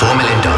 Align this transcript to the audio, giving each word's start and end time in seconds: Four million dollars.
Four 0.00 0.16
million 0.16 0.40
dollars. 0.40 0.49